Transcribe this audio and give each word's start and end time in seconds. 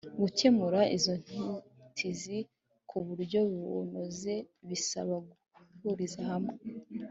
gukemura 0.21 0.79
izo 0.95 1.13
nzitizi 1.21 2.37
ku 2.89 2.97
buryo 3.05 3.39
bunoze 3.53 4.33
bisaba 4.67 5.15
guhuriza 5.81 6.21
hamwe 6.31 6.53